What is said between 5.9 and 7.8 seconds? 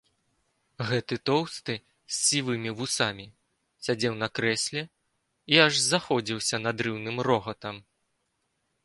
заходзіўся надрыўным рогатам.